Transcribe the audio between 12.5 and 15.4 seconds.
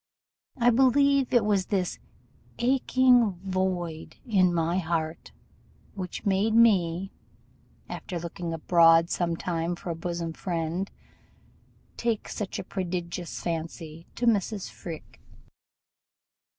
a prodigious fancy to Mrs. Freke.